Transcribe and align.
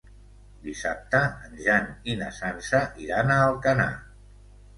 Dissabte 0.61 1.19
en 1.49 1.53
Jan 1.65 1.85
i 2.09 2.15
na 2.23 2.31
Sança 2.39 2.81
iran 3.05 3.35
a 3.37 3.37
Alcanar. 3.45 3.93